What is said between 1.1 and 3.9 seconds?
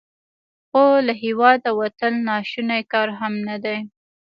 هیواده وتل ناشوني کار هم نه دی.